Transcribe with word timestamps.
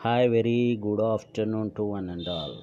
Hi 0.00 0.30
very 0.30 0.76
good 0.76 1.00
afternoon 1.00 1.70
to 1.70 1.82
one 1.82 2.10
and 2.10 2.28
all. 2.28 2.58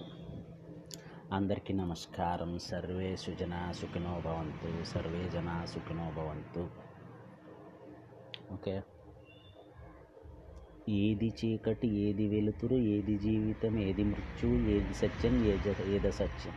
అందరికీ 1.32 1.74
నమస్కారం. 1.74 2.60
Survey 2.60 3.16
సుజన 3.16 3.72
సుఖినో 3.72 4.20
భవంతు 4.20 4.84
సర్వే 4.84 5.30
జన 5.30 5.66
సుఖినో 5.66 6.12
భవంతు. 6.12 6.68
ఓకే? 8.54 8.82
ఏది 10.90 11.34
చీకటి 11.46 11.88
ఏది 11.88 12.28
వెలుతురు 12.28 12.76
ఏది 12.76 13.18
జీవితం 13.18 13.80
ఏది 13.80 14.04
మృత్యు 14.04 14.50
ఏది 14.50 14.94
సత్యం 14.94 15.46
ఏది 15.46 15.96
ఏద 15.96 16.10
సత్యం 16.10 16.54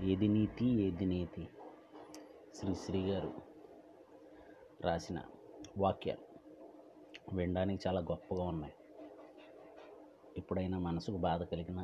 ఏది 0.00 0.28
నీతి 0.28 0.66
ఏది 0.66 1.04
నీతి? 1.04 1.48
శ్రీశ్రీ 2.54 3.10
గారు 3.10 3.32
రాసిన 4.80 5.20
వాక్యాలు 5.78 6.26
వినడానికి 7.36 7.88
చాలా 7.88 8.00
గొప్పగా 8.00 8.42
ఉన్నాయి. 8.42 8.72
ఎప్పుడైనా 10.38 10.78
మనసుకు 10.78 11.16
బాధ 11.16 11.42
కలిగిన 11.42 11.80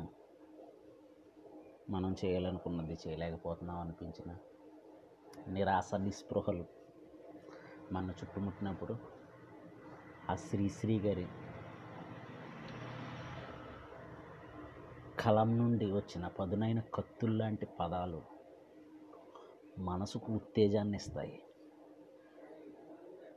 మనం 1.89 2.15
చేయాలనుకున్నది 2.25 2.97
చేయలేకపోతున్నాం 3.07 3.79
అనిపించిన 3.79 4.31
నిరాశ 5.47 5.95
నిస్పృహలు 5.95 6.65
మన 7.91 8.09
చుట్టుముట్టినప్పుడు 8.09 8.95
ఆ 10.29 10.35
శ్రీశ్రీ 10.35 10.99
గారి 10.99 11.27
కలం 15.19 15.57
నుండి 15.57 15.91
వచ్చిన 15.91 16.27
పదునైన 16.27 16.79
కత్తుల్లాంటి 16.79 17.67
పదాలు 17.79 18.21
మనసుకు 19.79 20.33
ఉత్తేజాన్ని 20.33 20.97
ఇస్తాయి. 20.97 21.37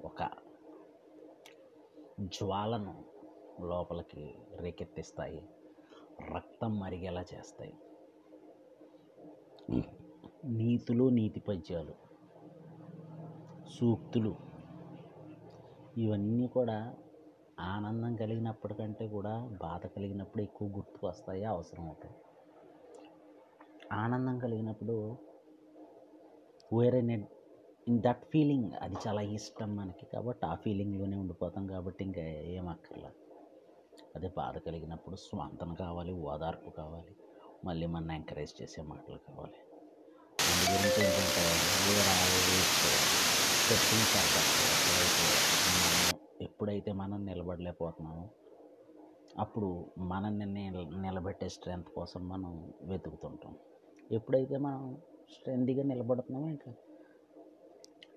ఒక 0.05 0.21
జ్వాలను 2.21 2.95
లోపలికి 3.61 4.35
రేకెత్తిస్తాయి. 4.55 5.48
రక్తం 6.35 6.78
మరిగేలా 6.78 7.25
చేస్తాయి. 7.34 7.75
నీతులు 10.45 11.09
నీతి 11.09 11.41
పద్యాలు 11.41 11.95
సూక్తులు 13.69 14.36
ఇవన్నీ 15.98 16.47
కూడా 16.47 16.95
ఆనందం 17.61 18.17
కలిగినప్పటికంటే 18.17 19.09
కూడా 19.09 19.48
బాధ 19.62 19.86
కలిగినప్పుడు 19.86 20.42
ఎక్కువ 20.42 20.69
గుర్తుకు 20.69 21.06
వస్తాయి 21.06 21.45
అవసరం 21.45 21.86
అవుతాయి. 21.86 22.14
ఆనందం 23.92 24.39
కలిగినప్పుడు 24.39 25.17
వేరే 26.73 27.01
నెట్ 27.01 27.29
ఇన్ 27.89 28.03
దట్ 28.03 28.25
ఫీలింగ్ 28.25 28.73
అది 28.83 28.97
చాలా 29.09 29.20
ఇష్టం 29.20 29.77
మనకి 29.77 30.06
కాబట్టి 30.06 30.47
ఆ 30.47 30.55
ఫీలింగ్లోనే 30.55 31.17
ఉండిపోతాం 31.17 31.67
కాబట్టి 31.67 32.05
ఇంకా 32.05 32.20
ఏం 32.20 32.69
అక్కర్లేదు. 32.69 33.28
అదే 34.19 34.30
బాధ 34.36 34.58
కలిగినప్పుడు 34.58 35.16
స్వాంతన 35.16 35.72
కావాలి 35.72 36.12
ఓదార్పు 36.12 36.70
కావాలి 36.70 37.16
మళ్ళీ 37.64 37.86
మన 37.86 38.11
ఎంకరేజ్ 38.11 38.62
చేసే 38.62 38.83
మాటలు 38.83 39.16
కావాలి. 39.16 39.58
అందు 40.47 40.64
గురించి 40.64 41.02
ఏంటంటే 41.02 41.44
మనం 45.66 46.16
ఎప్పుడైతే 46.41 46.92
మనం 46.92 47.24
నిలబడలేకపోతున్నామో 47.24 48.28
అప్పుడు 49.39 49.86
మనల్ని 49.98 50.70
నిలబెట్టే 50.80 51.48
స్ట్రెంగ్త్ 51.48 51.89
కోసం 51.89 52.28
మనం 52.28 52.72
వెతుకుతుంటాం. 52.83 53.56
ఎప్పుడైతే 54.12 54.56
మనం 54.56 54.96
స్ట్రెంగ్గా 55.33 55.83
నిలబడుతున్నామో 55.83 56.48
ఇంకా 56.48 56.74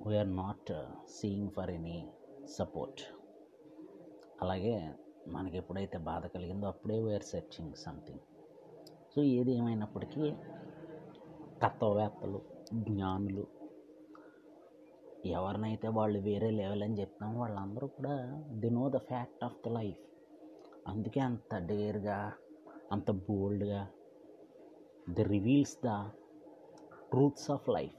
we are 0.07 0.35
not 0.35 0.71
seeing 1.09 1.49
for 1.49 1.69
any 1.69 2.11
support 2.57 3.01
అలాగే 4.41 4.93
మనకి 5.27 5.57
ఎప్పుడైతే 5.57 5.97
బాధ 5.97 6.25
కలిగిందో 6.25 6.67
అప్పుడే 6.67 6.97
వేర్ 6.99 7.23
సెర్చింగ్ 7.23 7.73
సంథింగ్ 7.75 8.23
సో 9.15 9.21
ఏది 9.21 9.51
ఏమైనప్పటికీ 9.51 10.25
తత్వవేత్తలు 11.63 12.41
జ్ఞానులు 12.73 13.47
ఎవరినైతే 15.25 15.87
వాళ్ళు 15.87 16.19
వేరే 16.19 16.49
లెవెల్ 16.51 16.83
అని 16.83 16.99
చెప్తామో 16.99 17.39
వాళ్ళందరూ 17.39 17.87
కూడా 17.87 18.15
they 18.59 18.69
know 18.69 18.89
the 18.89 18.99
fact 19.01 19.43
of 19.43 19.57
the 19.65 19.73
life 19.73 20.01
అందుకే 20.87 21.19
అంత 21.19 21.55
డేర్గా 21.55 22.19
అంత 22.91 23.11
బోల్డ్గా 23.11 23.81
they 25.09 25.23
reveals 25.23 25.77
the 25.85 25.91
truths 27.11 27.51
of 27.51 27.69
life 27.69 27.97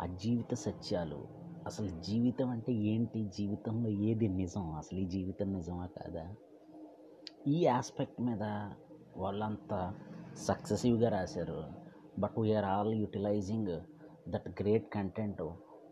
ఆ 0.00 0.06
జీవిత 0.06 0.54
సత్యాలు 0.54 1.20
అసలు 1.66 1.88
జీవితం 1.88 2.48
అంటే 2.48 2.72
ఏంటి? 2.72 3.30
జీవితంలో 3.38 3.88
ఏది 3.88 4.28
నిజం? 4.28 4.74
అసలు 4.74 4.98
ఈ 4.98 5.06
జీవితం 5.06 5.52
నిజమా 5.52 5.86
కాదా? 5.86 6.34
ఈ 7.46 7.66
ఆస్పెక్ట్ 7.66 8.20
మీద 8.20 8.42
వాళ్ళంతా 9.16 9.94
సక్సెసివ్గా 10.46 11.08
రాశారు. 11.08 11.64
But 12.18 12.38
we are 12.38 12.64
all 12.64 12.94
utilizing 12.94 13.80
that 14.28 14.48
great 14.48 14.94
content 14.94 15.42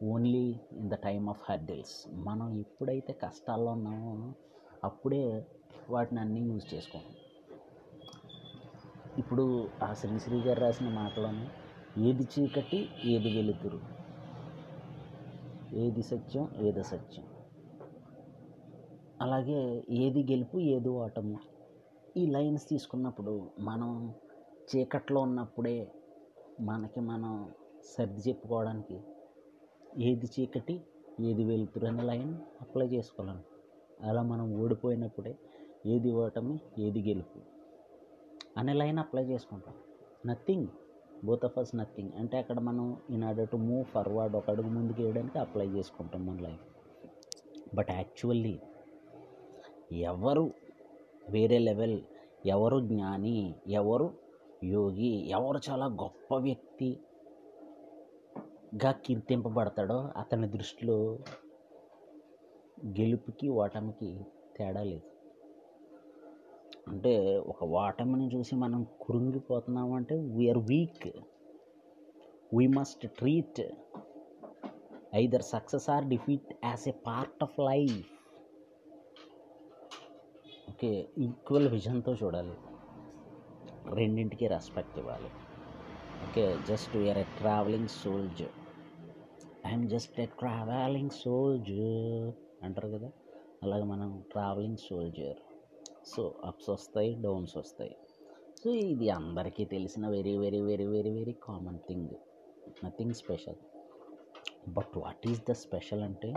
only 0.03 0.61
in 0.73 0.91
the 0.91 0.95
time 0.95 1.29
of 1.29 1.51
hurdles 1.51 2.09
మనం 2.15 2.59
ఎప్పుడైతే 2.59 3.13
కష్టాల్లో 3.13 3.73
ఉన్నామో 3.73 4.35
అప్పుడే 4.85 5.47
వాటిని 5.91 6.21
అన్నీ 6.21 6.41
యూజ్ 6.41 6.75
చేసుకోండి 6.75 7.19
ఇప్పుడు 9.19 9.69
ఆ 9.83 9.95
శ్రీశ్రీ 9.95 10.41
గారు 10.41 10.61
రాసిన 10.61 10.89
మాటలోనే 10.89 11.49
ఏది 12.09 12.25
చీకటి 12.25 12.89
ఏది 13.05 13.37
వెలుతురు? 13.37 14.02
ఏది 15.75 16.03
సత్యం 16.03 16.49
ఏది 16.57 16.85
సత్యం 16.85 17.25
అలాగే 19.21 19.85
ఏది 19.91 20.23
గెలుపు 20.23 20.59
ఏది 20.59 20.89
ఓటము. 20.89 21.39
ఈ 22.17 22.27
లైన్స్ 22.27 22.69
తీసుకున్నప్పుడు 22.69 23.51
మనం 23.59 24.15
చీకట్లో 24.75 25.21
ఉన్నప్పుడే 25.21 25.93
మనకి 26.61 27.01
మనం 27.01 27.53
సర్ది 27.85 28.31
చెప్పుకోవడానికి 28.31 29.01
ఏది 29.99 30.27
చీకటి 30.27 30.83
ఏది 31.21 31.45
వెలుతురు 31.45 31.87
అనే 31.87 32.03
లైన్ 32.03 32.35
అప్లై 32.61 32.87
చేసుకోవాలి. 32.87 33.41
అలా 34.09 34.23
మనం 34.23 34.55
ఓడిపోయినప్పుడే 34.55 35.37
ఏది 35.87 36.11
ఓటమి 36.11 36.61
ఏది 36.79 37.03
గెలుపు 37.09 37.41
అనే 38.57 38.73
లైన్ 38.73 38.99
అప్లై 38.99 39.25
చేసుకుంటాం. 39.25 39.75
Nothing. 40.27 40.69
Both 41.23 41.45
of 41.45 41.59
us 41.59 41.73
nothing 41.75 42.13
అంటే 42.13 42.37
అక్కడ 42.39 42.59
మనం 42.61 42.87
in 43.11 43.25
order 43.25 43.49
to 43.49 43.57
move 43.57 43.85
forward 43.85 44.37
ఒక 44.37 44.51
అడుగు 44.51 44.69
ముందుకు 44.69 45.03
వేయడానికి 45.03 45.39
అప్లై 45.39 45.67
చేసుకుంటాం 45.69 46.27
మన 46.27 46.39
లైఫ్ 46.41 46.65
బట్ 47.75 47.91
యాక్చువల్లీ 47.91 48.55
ఎవరు 50.11 50.45
వేరే 51.29 51.59
లెవెల్ 51.59 51.99
ఎవరు 52.47 52.81
జ్ఞాని 52.81 53.37
ఎవరు 53.81 54.09
యోగి 54.65 55.13
ఎవరు 55.29 55.61
చాలా 55.69 55.87
గొప్ప 56.03 56.35
వ్యక్తిగా 56.39 56.91
కీర్తింపబడతాడో 59.05 59.99
అతని 60.17 60.49
దృష్టిలో 60.49 60.99
గెలుపుకి 62.99 63.49
ఓటమికి 63.63 64.11
తేడా 64.57 64.83
లేదు. 64.83 65.09
అంటే 66.87 67.39
ఒక 67.39 67.65
ఓటమిని 67.65 68.37
చూసి 68.37 68.55
మనం 68.57 68.87
కురుంగిపోతున్నాము 69.01 69.97
అంటే 69.97 70.15
we are 70.15 70.59
weak 70.59 71.07
we 72.55 72.67
must 72.67 73.07
treat 73.09 73.61
either 75.15 75.43
success 75.43 75.91
or 75.91 76.05
defeat 76.05 76.65
as 76.65 76.89
a 76.89 76.95
part 77.07 77.43
of 77.43 77.61
life 77.61 78.09
okay 80.69 81.09
equal 81.19 81.69
విజన్తో 81.69 82.15
చూడాలి. 82.15 82.57
రెండింటికి 83.95 84.47
రెస్పెక్ట్ 84.47 84.99
ఇవ్వాలి. 84.99 85.31
Okay 86.27 86.59
just 86.69 86.97
we are 86.97 87.19
a 87.19 87.27
travelling 87.39 87.89
soldier 87.89 88.55
I'm 89.67 89.89
just 89.89 90.21
a 90.21 90.25
travelling 90.25 91.11
soldier 91.11 92.33
అంటారు 92.65 92.89
కదా? 92.89 93.11
అలాగే 93.63 93.83
మనం 93.83 94.23
ట్రావెలింగ్ 94.31 94.77
సోల్జర్ 94.77 95.41
సో 96.07 96.35
అప్స్ 96.45 96.71
వస్తాయి 96.71 97.15
downs 97.15 97.57
వస్తాయి. 97.57 97.97
So 98.65 98.71
ఇది 98.71 99.11
అందరికీ 99.11 99.65
తెలిసిన 99.65 100.09
very 100.09 100.39
very 100.39 100.61
very 100.61 100.87
very 100.87 101.11
very 101.11 101.33
common 101.33 101.79
thing. 101.79 102.09
Nothing 102.85 103.15
special. 103.15 103.55
But 104.69 104.99
what 104.99 105.29
is 105.29 105.43
the 105.51 105.53
special 105.53 106.03
అంటే 106.03 106.35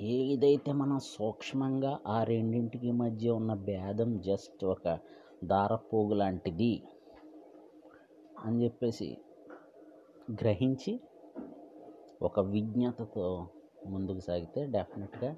ఏదైతే 0.00 0.72
మనం 0.72 0.98
సూక్ష్మంగా 0.98 1.98
ఆ 2.06 2.24
రెండింటికి 2.24 2.90
మధ్య 2.92 3.30
ఉన్న 3.30 3.54
భేదం 3.54 4.20
జస్ట్ 4.20 4.64
ఒక 4.64 4.98
దారపోగు 5.44 6.14
లాంటిది 6.14 6.82
అని 8.38 8.64
చెప్పేసి 8.64 9.18
గ్రహించి 10.32 11.00
ఒక 12.22 12.40
విజ్ఞతతో 12.40 13.46
ముందుకు 13.86 14.20
సాగితే 14.20 14.66
డెఫినెట్గా 14.66 15.36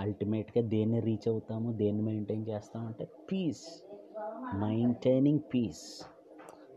అల్టిమేట్గా 0.00 0.68
దేన్ని 0.68 1.00
రీచ్ 1.00 1.28
అవుతాము 1.28 1.72
దేన్ని 1.72 2.02
మెయింటైన్ 2.02 2.46
చేస్తామంటే 2.48 3.08
peace 3.32 3.82
maintaining 4.54 5.38
peace 5.54 6.04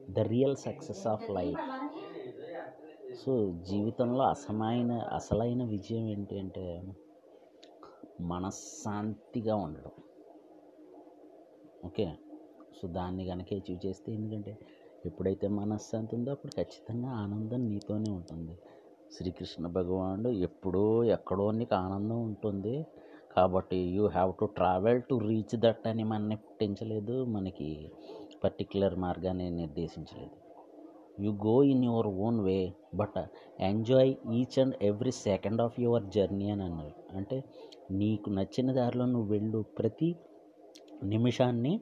the 0.10 0.20
real 0.20 0.56
success 0.56 1.08
of 1.08 1.30
life. 1.30 1.60
So 3.26 3.54
జీవితంలో 3.70 4.24
అసమైన 4.24 4.92
అసలైన 4.92 5.64
విజయం 5.64 6.08
ఏంటి 6.08 6.40
అంటే 6.40 6.84
మనశ్శాంతిగా 8.22 9.56
ఉండడం. 9.56 9.92
ఓకే? 11.86 12.14
సో 12.82 12.88
దాన్ని 12.88 13.26
కనుక 13.26 13.48
అచీవ్ 13.54 13.86
చేస్తే 13.86 14.14
ఎందుకంటే 14.14 14.58
ఎప్పుడైతే 15.06 15.48
మనశ్శాంతి 15.48 16.16
ఉందో 16.16 16.32
అప్పుడు 16.32 16.52
ఖచ్చితంగా 16.52 17.10
ఆనందం 17.10 17.70
నీతోనే 17.70 18.12
ఉంటుంది. 18.12 18.56
శ్రీకృష్ణ 19.18 19.68
భగవానుడు 19.68 20.30
ఎప్పుడో 20.30 21.04
ఎక్కడో 21.04 21.52
నీకు 21.52 21.76
ఆనందం 21.76 22.24
ఉంటుంది. 22.24 22.86
కాబట్టి 23.40 23.80
you 23.96 24.04
have 24.08 24.32
to 24.42 24.46
travel 24.58 25.02
to 25.10 25.16
reach 25.30 25.56
that 25.56 25.88
అని 25.88 26.04
మనని 26.04 26.38
పుట్టించలేదు 26.46 27.16
మనకి 27.36 27.70
పర్టిక్యులర్ 28.44 28.96
మార్గాన్ని 28.96 29.48
నిర్దేశించలేదు. 29.62 30.36
You 31.24 31.32
go 31.46 31.56
in 31.64 31.84
your 31.86 32.10
own 32.26 32.40
way 32.40 32.60
but 32.96 33.18
enjoy 33.60 34.12
each 34.34 34.58
and 34.60 34.76
every 34.82 35.12
second 35.12 35.62
of 35.62 35.80
your 35.80 36.06
journey 36.16 36.48
అని 36.50 36.64
అన్నారు. 36.64 36.96
అంటే 37.18 37.38
నీకు 37.92 38.30
నచ్చిన 38.30 38.72
దారిలో 38.72 39.06
నువ్వు 39.06 39.30
వెళ్ళు 39.30 39.62
ప్రతి 39.80 40.10
నిమిషాన్ని 41.04 41.74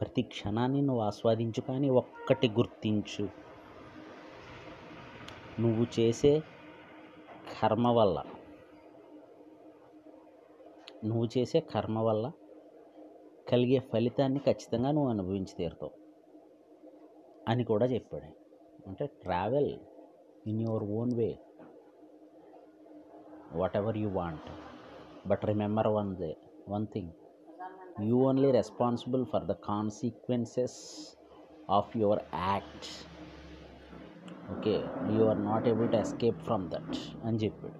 ప్రతి 0.00 0.22
క్షణాన్ని 0.32 0.80
నువ్వు 0.82 1.02
ఆస్వాదించు 1.02 1.60
కానీ 1.60 1.88
ఒక్కటి 2.00 2.48
గుర్తించు. 2.48 3.24
నువ్వు 5.60 5.84
చేసే 5.98 6.32
కర్మ 7.58 7.88
వల్ల 7.98 8.18
నువ్వు 11.04 11.26
చేసే 11.38 11.60
కర్మ 11.60 11.98
వల్ల 11.98 12.32
కలిగే 13.50 13.78
ఫలితాన్ని 13.78 14.40
ఖచ్చితంగా 14.40 14.90
నువ్వు 14.90 15.10
అనుభవించి 15.10 15.54
తీరుతావు 15.56 15.92
అని 17.48 17.64
కూడా 17.64 17.86
చెప్పాడు. 17.86 18.30
అంటే 18.86 19.06
travel 19.06 19.78
in 20.46 20.60
your 20.60 20.84
own 20.84 21.14
way 21.14 21.38
whatever 23.76 23.98
you 23.98 24.08
want. 24.10 24.50
But 25.28 25.44
remember 25.44 25.88
one 25.88 26.16
the 26.16 26.36
one 26.68 26.86
thing. 26.86 27.12
You 28.00 28.16
only 28.28 28.50
responsible 28.50 29.26
for 29.26 29.44
the 29.44 29.52
consequences 29.52 30.80
of 31.70 31.96
your 31.96 32.22
act 32.34 32.88
okay 34.56 34.74
you 35.14 35.24
are 35.24 35.44
not 35.44 35.68
able 35.68 35.88
to 35.88 35.96
escape 35.96 36.38
from 36.38 36.70
that 36.70 36.96
అని 37.24 37.36
చెప్పాడు. 37.36 37.78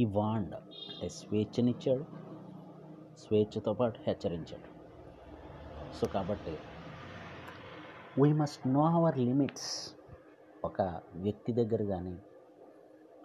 ఈ 0.00 0.04
wand 0.04 0.54
అంటే 1.04 1.14
స్వేచ్ఛనిచ్చాడు 1.16 2.04
స్వేచ్ఛతో 3.22 3.72
పాటు 3.72 3.96
హెచ్చరించాడు. 4.06 4.68
So 5.96 6.04
కాబట్టి 6.14 6.52
we 8.20 8.28
must 8.32 8.62
know 8.66 8.84
our 8.98 9.18
limits 9.18 9.72
ఒక 10.64 10.82
వ్యక్తి 11.24 11.52
దగ్గర 11.52 11.82
కానీ 11.84 12.14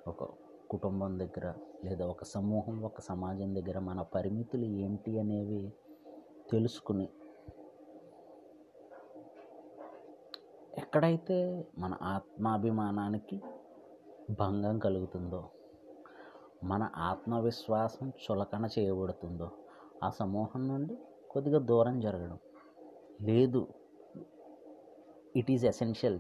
ఒక 0.08 0.24
కుటుంబం 0.70 1.14
దగ్గర 1.20 1.46
లేదా 1.86 2.08
ఒక 2.14 2.24
సమూహం 2.34 2.76
ఒక 2.82 3.02
సమాజం 3.02 3.52
దగ్గర 3.58 3.80
మన 3.90 4.02
పరిమితులు 4.16 4.68
ఏంటి 4.86 5.14
అనేవి 5.20 5.62
తెలుసుకుని 6.52 7.08
ఎక్కడైతే 10.84 11.40
మన 11.78 11.94
ఆత్మాభిమానానికి 12.16 13.40
భంగం 14.42 14.76
కలుగుతుందో 14.80 15.42
మన 16.64 16.90
ఆత్మవిశ్వాసం 16.98 18.12
చులకన 18.32 18.70
చేయబడుతుందో 18.80 19.52
ఆ 20.04 20.10
సమూహం 20.10 20.68
నుండి 20.68 20.98
కొద్దిగా 21.32 21.60
దూరం 21.60 22.00
జరగడం. 22.00 22.40
లేదు. 23.22 23.68
It 25.36 25.52
is 25.52 25.66
essential 25.66 26.20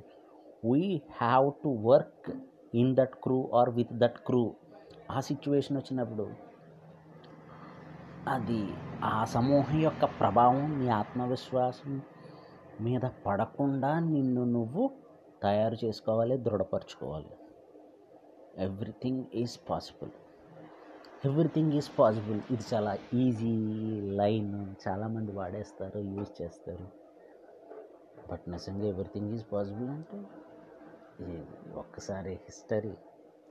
we 0.71 1.01
have 1.11 1.51
to 1.63 1.69
work 1.69 2.31
in 2.75 2.95
that 2.95 3.15
crew 3.15 3.49
or 3.53 3.69
with 3.69 3.93
that 3.93 4.17
crew 4.17 4.55
ఆ 5.11 5.19
సిచ్యువేషన్ 5.19 5.77
వచ్చినప్పుడు 5.77 6.29
అది 8.27 8.73
ఆ 9.03 9.25
సమూహం 9.25 9.79
యొక్క 9.79 10.05
ప్రభావం 10.05 10.79
నీ 10.79 10.89
ఆత్మవిశ్వాసం 10.89 12.01
మీద 12.81 13.01
పడకుండా 13.25 13.99
నిన్ను 13.99 14.43
నువ్వు 14.43 14.91
తయారు 15.43 15.85
చేసుకోవాలి 15.85 16.37
దృఢపరచుకోవాలి. 16.37 17.29
Everything 18.57 19.25
is 19.33 19.59
possible 19.69 20.11
everything 21.25 21.73
is 21.73 21.99
possible 21.99 22.41
ఇది 22.51 22.63
చాలా 22.73 22.97
ఈజీ 23.13 23.53
లైన్. 24.01 24.75
చాలామంది 24.87 25.31
వాడేస్తారు 25.31 25.99
యూజ్ 25.99 26.41
చేస్తారు. 26.41 26.87
బట్ 28.31 28.49
నిజంగా 28.49 28.85
ఎవ్రీథింగ్ 28.85 29.33
ఈజ్ 29.33 29.45
పాసిబుల్ 29.51 29.89
అంటే 29.89 30.19
ఒక్కసారి 31.73 32.33
హిస్టరీ. 32.33 32.93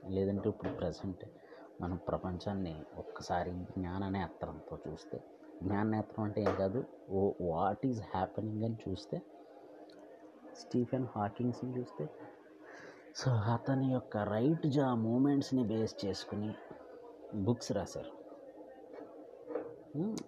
లేదంటే 0.09 0.49
ఇప్పుడు 0.49 0.71
ప్రజెంట్ 0.71 1.25
మనం 1.81 1.99
ప్రపంచాన్ని 2.07 2.75
ఒక్కసారి 2.97 3.51
జ్ఞాన 3.51 4.09
నేత్రంతో 4.09 4.77
చూస్తే. 4.87 5.23
జ్ఞాన 5.63 5.87
నేత్రం 5.87 6.23
అంటే 6.23 6.41
ఏం 6.41 6.55
కాదు 6.55 6.83
ఓ 7.09 7.33
వాట్ 7.41 7.85
ఈజ్ 7.85 8.01
హ్యాపెనింగ్ 8.01 8.63
అని 8.63 8.77
చూస్తే. 8.89 9.21
స్టీఫెన్ 10.55 11.07
హాకింగ్స్ని 11.15 11.79
చూస్తే. 11.79 12.09
సో 13.15 13.31
అతని 13.31 13.93
యొక్క 13.93 14.17
రైట్ 14.17 14.67
జా 14.67 14.93
మూమెంట్స్ని 14.95 15.63
బేస్ 15.63 16.05
చేసుకుని 16.05 16.55
బుక్స్ 17.33 17.71
రాశారు. 17.71 18.11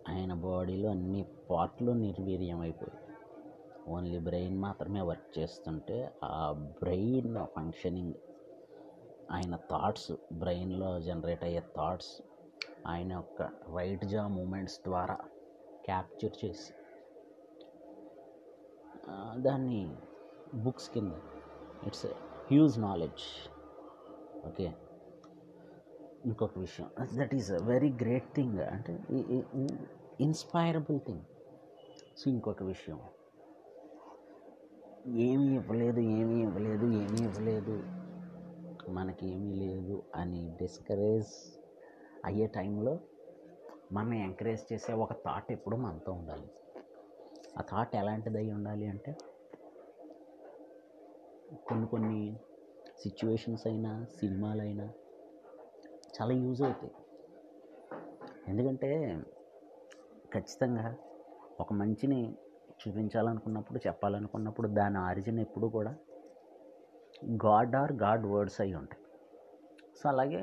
ఆయన 0.07 0.33
బాడీలో 0.33 0.89
అన్ని 0.89 1.25
పార్ట్లు 1.49 1.91
నిర్వీర్యం 1.91 2.59
అయిపోయాయి 2.59 2.97
ఓన్లీ 3.87 4.19
బ్రెయిన్ 4.19 4.61
మాత్రమే 4.61 5.01
వర్క్ 5.01 5.39
చేస్తుంటే 5.39 6.11
ఆ 6.23 6.51
బ్రెయిన్ 6.51 7.45
ఫంక్షనింగ్ 7.55 8.13
ఆయన 9.31 9.55
థాట్స్ 9.55 10.11
బ్రెయిన్లో 10.33 10.99
జనరేట్ 10.99 11.43
అయ్యే 11.43 11.59
థాట్స్ 11.77 12.21
ఆయన 12.87 13.11
యొక్క 13.11 13.41
రైట్ 13.75 14.05
జా 14.05 14.27
మూమెంట్స్ 14.27 14.81
ద్వారా 14.83 15.17
క్యాప్చర్ 15.85 16.45
చేసి 16.45 16.73
దాన్ని 19.37 19.95
బుక్స్ 20.55 20.89
కింద 20.89 21.11
ఇట్స్ 21.87 22.05
హ్యూజ్ 22.47 22.79
నాలెడ్జ్ 22.79 23.25
ఓకే? 24.47 24.73
ఇంకొక 26.25 26.59
విషయం. 26.59 26.87
That 27.17 27.33
is 27.35 27.51
very 27.51 27.89
great 28.01 28.29
thing 28.35 28.59
అంటే 28.59 28.93
ఇన్స్పైరబుల్ 30.19 30.99
థింగ్ 30.99 31.23
సో 32.17 32.31
ఇంకొక 32.31 32.63
విషయం. 32.63 32.99
ఏమీ 35.27 35.55
ఇవ్వలేదు 35.55 35.99
ఏమీ 35.99 36.41
ఇవ్వలేదు 36.41 36.85
ఏమీ 36.85 37.21
ఇవ్వలేదు 37.23 37.75
మనకి 38.89 39.27
ఏమీ 39.27 39.53
లేదు 39.53 40.03
అని 40.15 40.57
డిస్కరేజ్ 40.61 41.33
అయ్యే 42.25 42.47
టైంలో 42.47 42.99
మనం 43.91 44.13
ఎంకరేజ్ 44.13 44.73
చేసే 44.73 44.93
ఒక 44.93 45.13
థాట్ 45.13 45.51
ఎప్పుడు 45.51 45.75
మనతో 45.75 46.11
ఉండాలి. 46.11 46.47
ఆ 47.57 47.61
థాట్ 47.71 47.95
ఎలాంటిది 47.95 48.37
అయి 48.37 48.51
ఉండాలి 48.51 48.85
అంటే 48.85 49.11
కొన్ని 51.67 51.87
కొన్ని 51.87 52.21
సిచ్యువేషన్స్ 53.03 53.67
అయినా 53.67 54.05
సినిమాలైనా 54.19 54.85
చాలా 56.15 56.33
యూజ్ 56.33 56.61
అవుతాయి. 56.61 56.93
ఎందుకంటే 58.47 58.89
ఖచ్చితంగా 60.33 60.85
ఒక 61.59 61.73
మంచిని 61.73 62.19
చూపించాలనుకున్నప్పుడు 62.81 63.79
చెప్పాలనుకున్నప్పుడు 63.87 64.67
దాని 64.79 64.97
ఆరిజిన్ 64.97 65.39
ఎప్పుడు 65.39 65.67
కూడా 65.67 65.91
గాడ్ 67.45 67.75
ఆర్ 67.75 67.93
గాడ్ 68.03 68.25
వర్డ్స్ 68.25 68.61
అయి 68.61 68.73
ఉంటాయి. 68.73 69.03
సో 69.99 70.09
అలాగే 70.09 70.41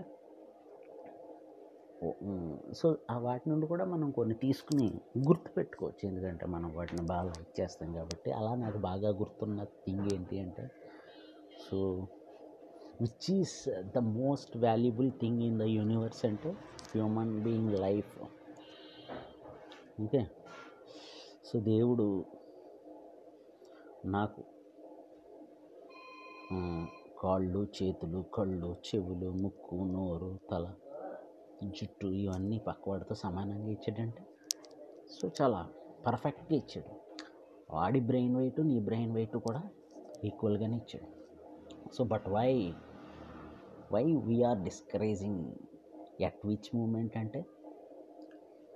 సో 2.79 2.87
ఆ 3.11 3.19
వాటి 3.19 3.47
నుండి 3.51 3.67
కూడా 3.67 3.85
మనం 3.85 4.09
కొన్ని 4.11 4.35
తీసుకుని 4.35 4.87
గుర్తుపెట్టుకోవచ్చు 5.29 6.03
ఎందుకంటే 6.09 6.47
మనం 6.47 6.69
వాటిని 6.77 7.03
బాగా 7.03 7.23
లైక్ 7.23 7.61
చేస్తాం 7.61 7.89
కాబట్టి 7.93 8.31
అలా 8.31 8.53
నాకు 8.55 8.79
బాగా 8.79 9.11
గుర్తున్న 9.11 9.65
థింగ్ 9.85 10.07
ఏంటి 10.15 10.39
అంటే 10.41 10.65
so 11.65 11.79
which 13.01 13.31
is 13.31 13.57
the 13.95 13.99
most 13.99 14.57
valuable 14.57 15.11
thing 15.13 15.43
in 15.43 15.59
the 15.59 15.63
universe 15.63 16.25
అంటే 16.25 16.51
human 16.93 17.35
being 17.43 17.75
life 17.79 18.15
okay 20.03 20.23
so 21.45 21.61
దేవుడు 21.61 22.25
నాకు 24.05 24.43
కాళ్ళు 27.21 27.69
చేతులు 27.77 28.25
కళ్ళు 28.35 28.77
చెవులు 28.89 29.31
ముక్కు 29.31 29.77
నోరు 29.77 30.39
తల 30.51 30.67
జుట్టు 31.65 32.07
ఇవన్నీ 32.07 32.59
పక్కవాడితో 32.59 33.15
సమానంగా 33.15 33.71
ఇచ్చాడంటే 33.71 34.23
సో 35.17 35.31
చాలా 35.41 35.61
పర్ఫెక్ట్గా 36.07 36.57
ఇచ్చాడు. 36.59 36.93
వాడి 37.71 38.01
బ్రెయిన్ 38.01 38.37
వెయిట్ 38.37 38.61
నీ 38.61 38.81
బ్రెయిన్ 38.81 39.13
వెయిట్ 39.15 39.37
కూడా 39.37 39.63
ఈక్వల్గానే 40.25 40.77
ఇచ్చాడు. 40.77 41.09
So 41.95 42.05
but 42.05 42.29
why 42.29 42.75
why 43.93 44.05
we are 44.05 44.59
discouraging 44.59 45.45
at 46.21 46.47
which 46.47 46.77
moment 46.77 47.17
అంటే 47.17 47.47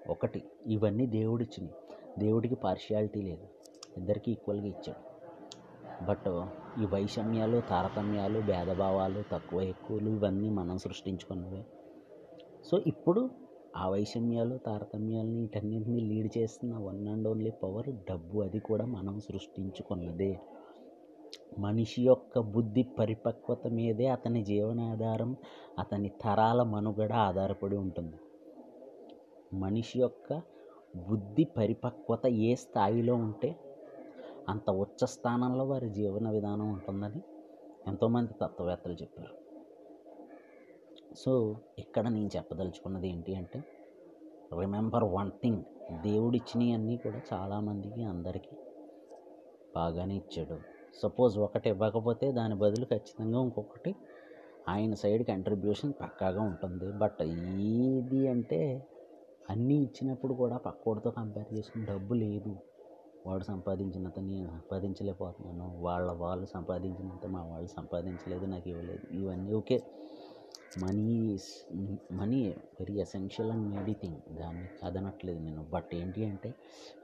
ఒకటి 0.09 0.43
ఇవన్నీ 0.67 1.07
దేవుడిచ్చినాయి 1.07 1.75
దేవుడికి 2.19 2.55
పార్షియాలిటీ 2.55 3.23
లేదు 3.23 3.47
ఇద్దరికి 3.97 4.31
ఈక్వల్గా 4.31 4.67
ఇచ్చాడు. 4.67 5.03
బట్ 6.05 6.29
ఈ 6.83 6.87
వైషమ్యాలు 6.87 7.61
తారతమ్యాలు 7.61 8.41
భేదభావాలు 8.41 9.25
తక్కువ 9.33 9.61
ఎక్కువలు 9.61 10.11
ఇవన్నీ 10.11 10.49
మనం 10.51 10.79
సృష్టించుకున్నవే. 10.79 11.63
సో 12.65 12.79
ఇప్పుడు 12.79 13.31
ఆ 13.77 13.89
వైషమ్యాలు 13.89 14.57
తారతమ్యాలని 14.57 15.41
వీటన్నింటినీ 15.41 16.01
లీడ్ 16.01 16.39
చేస్తున్న 16.39 16.77
వన్ 16.77 17.09
అండ్ 17.09 17.29
ఓన్లీ 17.29 17.51
పవర్ 17.51 17.91
డబ్బు 18.11 18.41
అది 18.41 18.61
కూడా 18.61 18.87
మనం 18.87 19.21
సృష్టించుకున్నదే. 19.21 20.41
మనిషి 21.59 22.03
యొక్క 22.03 22.39
బుద్ధి 22.39 22.83
పరిపక్వత 22.83 23.67
మీదే 23.67 24.07
అతని 24.07 24.45
జీవనాధారం 24.45 25.37
అతని 25.79 26.09
తరాల 26.09 26.63
మనుగడ 26.63 27.13
ఆధారపడి 27.13 27.77
ఉంటుంది. 27.77 28.17
మనిషి 29.55 30.01
యొక్క 30.01 30.43
బుద్ధి 30.97 31.45
పరిపక్వత 31.45 32.27
ఏ 32.27 32.55
స్థాయిలో 32.55 33.15
ఉంటే 33.15 33.57
అంత 34.49 34.71
ఉచ్చ 34.71 35.07
స్థానంలో 35.07 35.65
వారి 35.65 35.91
జీవన 35.91 36.31
విధానం 36.31 36.73
ఉంటుందని 36.73 37.23
ఎంతోమంది 37.89 38.33
తత్వవేత్తలు 38.33 38.93
చెప్పారు. 38.93 39.35
సో 41.17 41.57
ఇక్కడ 41.79 42.09
నేను 42.09 42.31
చెప్పదలుచుకున్నది 42.37 43.09
ఏంటి 43.09 43.35
అంటే 43.35 43.65
రిమెంబర్ 44.61 45.05
వన్ 45.05 45.31
థింగ్ 45.31 45.63
దేవుడిచ్చినవి 46.03 46.73
అన్నీ 46.73 46.97
కూడా 46.97 47.21
చాలామందికి 47.33 48.05
అందరికీ 48.05 48.57
బాగానే 49.77 50.17
ఇచ్చాడు. 50.17 50.82
సపోజ్ 51.01 51.39
ఒకటి 51.39 51.69
ఇవ్వకపోతే 51.69 52.33
దాని 52.33 52.55
బదులు 52.55 52.85
ఖచ్చితంగా 52.85 53.41
ఇంకొకటి 53.43 53.95
ఆయన 54.69 54.95
సైడ్ 54.95 55.27
కంట్రిబ్యూషన్ 55.27 55.93
పక్కాగా 56.01 56.43
ఉంటుంది. 56.43 56.93
బట్ 56.93 57.23
ఏది 57.23 58.29
అంటే 58.29 58.61
అన్నీ 59.51 59.75
ఇచ్చినప్పుడు 59.75 60.35
కూడా 60.35 60.57
పక్కోడితో 60.57 61.11
కంపేర్ 61.11 61.55
చేసుకుని 61.55 61.87
డబ్బు 61.87 62.15
లేదు. 62.15 62.53
వాడు 63.27 63.45
సంపాదించినంత 63.45 64.19
నేను 64.19 64.49
సంపాదించలేకపోతున్నాను. 64.49 65.81
వాళ్ళ 65.81 66.13
వాళ్ళు 66.13 66.47
సంపాదించినంత 66.47 67.27
మా 67.27 67.43
వాళ్ళు 67.43 67.69
సంపాదించలేదు 67.69 68.47
నాకు 68.47 68.69
ఇవ్వలేదు. 68.69 69.07
ఇవన్నీ 69.13 69.53
okay. 69.53 69.79
Money 70.79 71.39
money 72.13 72.49
very 72.49 72.95
essential 73.01 73.51
and 73.51 73.75
made 73.75 73.93
thing. 73.93 74.37
దాన్ని 74.37 74.69
కాదనట్లేదు 74.83 75.39
నేను. 75.39 75.65
బట్ 75.65 75.95
ఏంటి 75.95 76.25
అంటే 76.25 76.49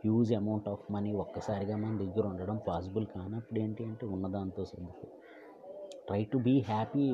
హ్యూజ్ 0.04 0.32
అమౌంట్ 0.32 0.68
ఆఫ్ 0.68 0.92
మనీ 0.92 1.12
ఒక్కసారిగా 1.12 1.76
మన 1.76 1.98
దగ్గర 1.98 2.26
ఉండడం 2.26 2.60
పాసిబుల్ 2.68 3.06
కానప్పుడు 3.06 3.60
ఏంటి 3.60 3.84
అంటే 3.84 4.06
ఉన్నదాంతో 4.06 4.64
సర్దుకు 4.64 5.06
try 6.06 6.24
to 6.24 6.38
be 6.38 6.60
happy 6.60 7.08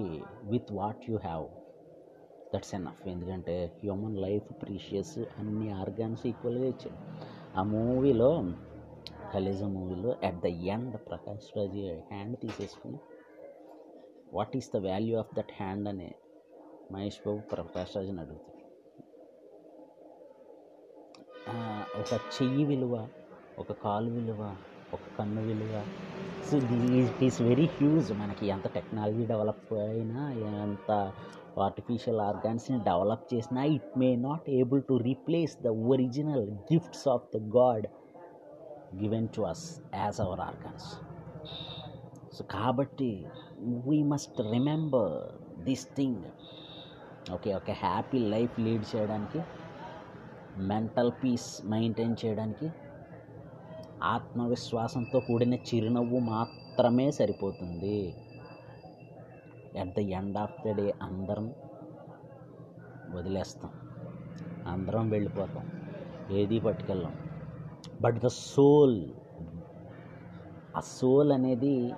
with 0.45 0.73
what 0.73 1.11
you 1.11 1.17
have. 1.17 1.47
That's 2.55 2.75
enough. 2.75 3.09
ఎందుకంటే 3.09 3.73
హ్యూమన్ 3.81 4.17
లైఫ్ 4.17 4.63
ప్రీషియస్ 4.63 5.19
అన్ని 5.19 5.71
ఆర్గాన్స్ 5.71 6.27
ఈక్వల్గా 6.27 6.65
ఇచ్చాడు. 6.65 6.99
ఆ 7.59 7.63
మూవీలో 7.63 8.53
కలేజ 9.35 9.63
మూవీలో 9.63 10.17
at 10.25 10.41
the 10.41 10.47
end 10.47 10.97
Prakash 10.97 11.59
Raj 11.59 12.01
hand 12.13 12.37
తీసేసుకుని 12.37 12.99
what 14.33 14.57
is 14.57 14.71
the 14.75 14.77
value 14.77 15.19
of 15.19 15.37
that 15.37 15.53
hand 15.57 15.89
అనే 15.89 16.15
మహేష్ 16.93 17.19
బాబు 17.27 17.41
ప్రకాష్ 17.53 17.97
రాజ్ని 17.97 18.21
అడుగుతాడు 18.21 18.53
ఒక 22.01 22.13
చెయ్యి 22.35 22.65
విలువ 22.65 22.95
ఒక 23.59 23.73
కాలు 23.73 24.11
విలువ 24.11 24.43
ఒక 24.93 25.01
కన్ను 25.19 25.43
విలువ. 25.43 25.75
So 26.49 26.57
it 27.01 27.23
is 27.23 27.43
very 27.43 27.67
huge 27.67 28.13
మనకి 28.13 28.47
ఎంత 28.47 28.67
టెక్నాలజీ 28.69 29.27
డెవలప్ 29.27 29.73
అయినా 29.73 30.23
ఎంత 30.65 30.91
ఆర్టిఫిషియల్ 31.59 32.21
ఆర్గాన్స్ని 32.21 32.79
డెవలప్ 32.81 33.35
చేసినా 33.35 33.65
it 33.65 33.99
may 33.99 34.17
not 34.17 34.51
able 34.51 34.83
to 34.83 34.95
replace 34.95 35.63
the 35.63 35.67
original 35.67 36.47
gifts 36.73 37.09
of 37.09 37.27
the 37.37 37.41
god 37.57 37.87
given 39.03 39.29
to 39.29 39.43
us 39.43 39.65
as 39.95 40.21
our 40.21 40.41
organs 40.41 40.89
so 42.37 42.45
కాబట్టి 42.45 43.11
we 43.89 44.03
must 44.03 44.41
remember 44.41 45.15
this 45.65 45.87
thing 45.95 46.25
okay 47.33 47.55
ఒక 47.55 47.71
happy 47.71 48.19
life 48.19 48.61
lead 48.61 48.97
చేయడానికి 48.97 49.43
mental 50.57 51.13
peace 51.13 51.61
maintain 51.65 52.17
చేయడానికి 52.25 52.71
ఆత్మవిశ్వాసంతో 54.03 55.21
కూడిన 55.21 55.55
చిరునవ్వు 55.55 56.19
మాత్రమే 56.19 57.11
సరిపోతుంది. 57.11 58.15
At 59.81 59.95
the 59.95 59.99
end 59.99 60.39
of 60.39 60.69
the 60.69 60.77
day 60.77 60.95
అందరం 61.03 61.55
వదిలేస్తాం. 63.11 63.71
అందరం 64.67 65.11
వెళ్ళిపోతాం. 65.11 65.71
ఏది 66.31 66.59
పట్టుకెళ్ళాం. 66.59 67.15
బట్ 68.01 68.21
ద 68.21 68.27
సోల్ 68.27 69.05
ఆ 70.77 70.81
సోల్ 70.81 71.33
అనేది 71.33 71.95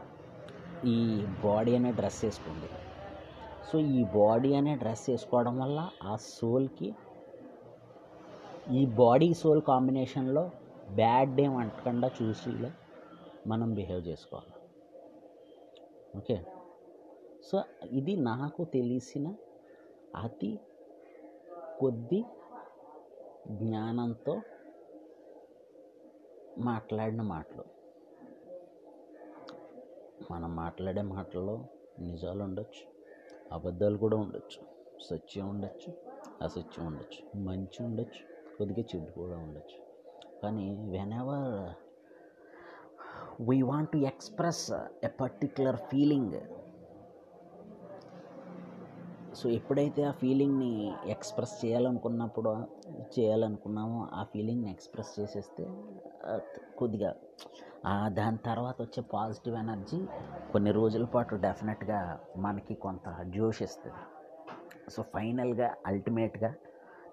ఈ 0.85 1.25
బాడీ 1.45 1.77
అనే 1.77 1.93
డ్రెస్ 1.93 2.25
వేసుకుంది 2.25 2.69
సో 3.73 3.79
ఈ 3.79 4.05
బాడీ 4.05 4.55
అనే 4.55 4.75
డ్రెస్ 4.75 5.11
వేసుకోవడం 5.11 5.59
వల్ల 5.59 5.91
ఆ 6.03 6.17
సోల్కి 6.17 6.95
ఈ 8.71 8.87
బాడీ 8.87 9.35
సోల్ 9.35 9.63
కాంబినేషన్లో 9.63 10.51
బ్యాడ్ 10.91 11.41
ఏం 11.41 11.57
అంటకుండా 11.57 12.11
చూసి 12.23 12.71
మనం 13.47 13.75
బిహేవ్ 13.75 14.09
చేసుకోవాలి. 14.09 14.53
ఓకే? 16.17 16.47
సో 17.45 17.63
ఇది 17.91 18.17
నాకు 18.17 18.65
తెలిసిన 18.65 19.35
అతి 20.15 20.61
కొద్ది 21.81 22.25
జ్ఞానంతో 23.51 24.43
మాట్లాడిన 26.59 27.23
మాటలు. 27.23 27.65
మనం 30.31 30.57
మాట్లాడే 30.57 31.03
మాటల్లో 31.03 31.65
నిజాలు 32.01 32.43
ఉండొచ్చు 32.43 32.96
అబద్ధాలు 33.53 33.97
కూడా 33.97 34.17
ఉండొచ్చు 34.17 34.61
సత్యం 35.09 35.49
ఉండొచ్చు 35.49 35.93
అసత్యం 36.43 36.87
ఉండొచ్చు 36.87 37.39
మంచి 37.39 37.85
ఉండొచ్చు 37.85 38.23
కొద్దిగా 38.59 38.85
చెడు 38.95 39.13
కూడా 39.13 39.37
ఉండొచ్చు. 39.39 39.79
కానీ 40.43 40.75
whenever 41.13 41.75
we 43.41 43.63
want 43.63 43.93
to 43.93 43.99
express 43.99 44.73
a 45.05 45.09
particular 45.21 45.77
feeling 45.77 46.41
so 49.35 49.49
ఎప్పుడైతే 49.49 50.03
ఆ 50.03 50.11
ఫీలింగ్ని 50.11 50.95
ఎక్స్ప్రెస్ 51.07 51.65
చేయాలనుకున్నప్పుడు 51.65 52.51
చేయాలనుకున్నామో 53.19 54.09
ఆ 54.13 54.25
ఫీలింగ్ని 54.25 54.71
ఎక్స్ప్రెస్ 54.71 55.21
చేసేస్తే 55.21 55.69
కొద్దిగా 56.79 57.17
దాని 57.89 58.39
తర్వాత 58.39 58.83
వచ్చే 58.83 59.05
పాజిటివ్ 59.13 59.57
ఎనర్జీ 59.57 60.07
కొన్ని 60.53 60.71
రోజుల 60.71 61.05
పాటు 61.05 61.35
డెఫినెట్గా 61.35 62.21
మనకి 62.37 62.75
కొంత 62.75 63.23
జోష్ 63.23 63.63
ఇస్తుంది 63.63 64.03
సో 64.91 65.03
ఫైనల్గా 65.03 65.77
అల్టిమేట్గా 65.87 66.55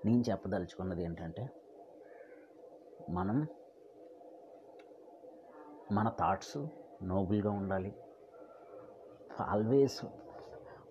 నేను 0.06 0.24
చెప్పదలుచుకున్నది 0.30 1.03
ఏంటంటే 1.03 1.50
మనం 3.10 3.48
మన 5.92 6.10
థాట్స్ 6.20 6.58
నోబుల్గా 7.03 7.51
ఉండాలి. 7.51 7.96
ఆల్వేస్ 9.42 10.06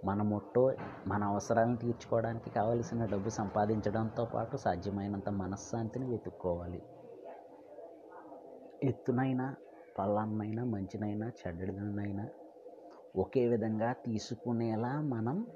మన 0.05 0.23
మొట్టో 0.23 0.75
మన 1.07 1.25
అవసరాలను 1.25 1.77
తీర్చుకోవడానికి 1.77 2.51
కావలసిన 2.51 3.05
డబ్బు 3.05 3.29
సంపాదించడంతో 3.29 4.25
పాటు 4.25 4.57
సాధ్యమైనంత 4.57 5.29
మనశ్శాంతిని 5.29 6.07
వెతుక్కోవాలి. 6.11 6.83
ఎత్తునైనా 8.83 9.55
పలాన్నైనా 9.99 10.65
మంచినైనా 10.65 11.29
చెడ్డదనైనా 11.29 12.29
ఒకే 13.17 13.49
విధంగా 13.49 13.93
తీసుకునేలా 13.93 15.01
మనం 15.01 15.47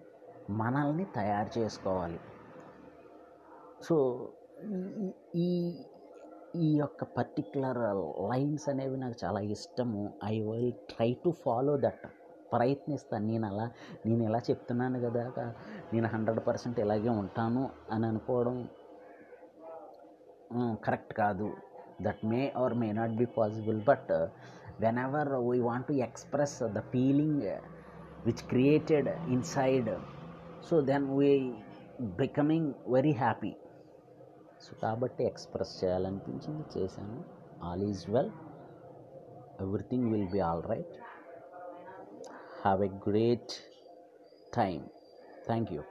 మనల్ని 0.51 1.05
తయారు 1.05 1.59
చేసుకోవాలి. 1.59 2.21
సో 3.83 4.29
ఈ- 4.65 5.15
ఈ 5.35 5.83
ఈ 6.57 6.77
యొక్క 6.77 7.05
పర్టిక్యులర్ 7.05 7.79
లైన్స్ 8.31 8.69
అనేవి 8.69 8.97
నాకు 8.97 9.15
చాలా 9.25 9.41
ఇష్టము. 9.41 10.13
I 10.25 10.41
will 10.41 10.73
try 10.73 11.17
to 11.25 11.31
follow 11.31 11.77
that. 11.77 12.07
ప్రయత్నిస్తాను 12.53 13.27
నేను 13.27 13.47
అలా 13.47 13.71
నేను 14.07 14.23
ఎలా 14.23 14.39
చెప్తున్నాను 14.39 15.01
కదా 15.01 15.55
నేను 15.93 16.09
హండ్రెడ్ 16.09 16.47
పర్సెంట్ 16.47 16.81
ఇలాగే 16.81 17.09
ఉంటాను 17.09 17.71
అని 17.91 18.07
అనుకోవడం 18.07 18.69
కరెక్ట్ 20.85 21.15
కాదు. 21.15 21.53
that 22.02 22.22
may 22.26 22.42
or 22.56 22.76
may 22.76 22.90
not 22.92 23.16
be 23.16 23.28
possible 23.38 23.80
but 23.82 24.12
whenever 25.00 25.32
we 25.50 25.58
want 25.62 25.88
to 25.88 25.96
express 26.08 26.58
the 26.78 26.82
feeling 26.92 27.44
which 28.26 28.44
created 28.46 29.10
inside 29.36 29.92
so 30.70 30.78
then 30.92 31.06
we 31.20 31.32
becoming 32.20 32.70
very 32.88 33.14
happy 33.18 33.54
so 34.66 34.72
కాబట్టి 34.82 35.22
ఎక్స్ప్రెస్ 35.26 35.74
చేయాలనిపించింది 35.84 36.66
చేశాను 36.76 37.18
all 37.64 37.84
is 37.84 38.04
well 38.10 38.34
everything 39.62 40.08
will 40.12 40.30
be 40.30 40.42
all 40.42 40.64
right 40.74 40.96
have 42.64 42.82
a 42.84 42.92
great 43.08 43.54
time 44.56 44.84
thank 45.48 45.72
you 45.76 45.82